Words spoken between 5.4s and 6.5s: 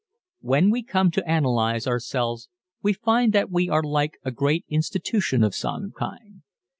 of some kind.